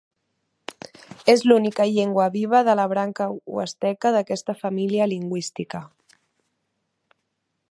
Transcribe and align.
És 1.33 1.43
l'única 1.51 1.85
llengua 1.97 2.25
viva 2.37 2.63
de 2.69 2.75
la 2.81 2.87
branca 2.95 3.29
huasteca 3.37 4.15
d'aquesta 4.17 4.59
família 4.65 5.11
lingüística. 5.15 5.87